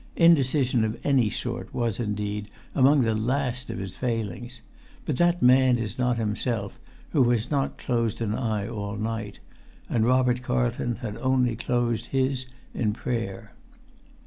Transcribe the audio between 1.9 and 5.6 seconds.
indeed, among the last of his failings; but that